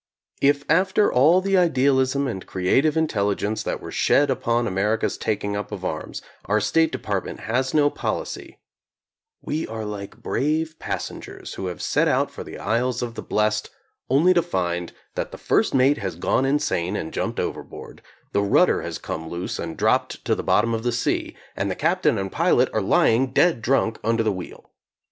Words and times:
If 0.41 0.63
after 0.67 1.13
all 1.13 1.41
the 1.41 1.59
idealism 1.59 2.27
and 2.27 2.43
creative 2.47 2.97
in 2.97 3.05
telligence 3.05 3.63
that 3.63 3.79
were 3.79 3.91
shed 3.91 4.31
upon 4.31 4.65
America's 4.65 5.15
taking 5.15 5.55
up 5.55 5.71
of 5.71 5.85
arms, 5.85 6.23
our 6.45 6.59
State 6.59 6.91
Department 6.91 7.41
has 7.41 7.71
no 7.75 7.91
policy, 7.91 8.57
we 9.43 9.67
are 9.67 9.85
like 9.85 10.17
brave 10.23 10.79
passengers 10.79 11.53
who 11.53 11.67
have 11.67 11.83
set 11.83 12.07
out 12.07 12.31
for 12.31 12.43
the 12.43 12.57
Isles 12.57 13.03
of 13.03 13.13
the 13.13 13.21
Blest 13.21 13.69
only 14.09 14.33
to 14.33 14.41
find 14.41 14.91
that 15.13 15.29
the 15.31 15.37
first 15.37 15.75
mate 15.75 15.99
has 15.99 16.15
gone 16.15 16.45
insane 16.45 16.95
and 16.95 17.13
jumped 17.13 17.39
overboard, 17.39 18.01
the 18.31 18.41
rudder 18.41 18.81
has 18.81 18.97
come 18.97 19.29
loose 19.29 19.59
and 19.59 19.77
dropped 19.77 20.25
to 20.25 20.33
the 20.33 20.41
bottom 20.41 20.73
of 20.73 20.81
the 20.81 20.91
sea, 20.91 21.35
and 21.55 21.69
the 21.69 21.75
captain 21.75 22.17
and 22.17 22.31
pilot 22.31 22.71
are 22.73 22.81
lying 22.81 23.33
dead 23.33 23.61
drunk 23.61 23.99
under 24.03 24.23
the 24.23 24.31
wheel. 24.33 24.71